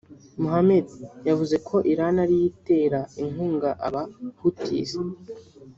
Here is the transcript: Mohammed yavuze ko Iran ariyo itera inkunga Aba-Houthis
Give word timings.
Mohammed 0.41 0.87
yavuze 1.27 1.55
ko 1.67 1.75
Iran 1.91 2.15
ariyo 2.25 2.45
itera 2.51 2.99
inkunga 3.23 3.69
Aba-Houthis 3.87 4.91